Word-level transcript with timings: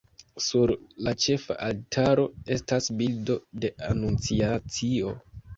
Sur 0.43 0.71
la 1.07 1.13
ĉefa 1.25 1.57
altaro 1.67 2.25
estas 2.57 2.89
bildo 3.03 3.39
de 3.67 3.73
Anunciacio. 3.91 5.15